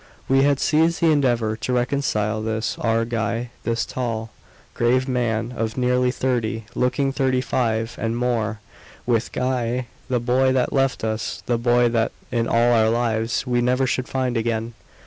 [0.27, 4.31] We had ceased the endeavour to reconcile this our Guy this tall,
[4.73, 8.59] grave man of nearly thirty, looking thirty five and more
[9.05, 13.61] with Guy, the boy that left us, the boy that in all our lives we
[13.61, 14.73] never should find again.